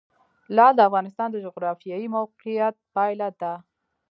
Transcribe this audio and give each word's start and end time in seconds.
لعل 0.55 0.73
د 0.75 0.79
افغانستان 0.89 1.27
د 1.31 1.35
جغرافیایي 1.45 2.07
موقیعت 2.17 2.75
پایله 2.95 3.29
ده. 3.41 3.53